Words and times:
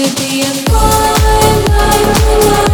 To 0.00 0.06
be 0.16 0.40
a 0.40 0.46
fine 0.46 1.64
night. 1.66 2.69